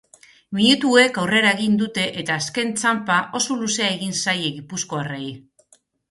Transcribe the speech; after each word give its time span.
Minutuek 0.59 1.17
aurrera 1.23 1.49
egin 1.57 1.75
dute 1.81 2.05
eta 2.23 2.37
azken 2.43 2.71
txanpa 2.79 3.17
oso 3.39 3.57
luzea 3.59 3.91
egin 3.97 4.15
zaie 4.21 4.49
gipuzkoarrei. 4.57 5.29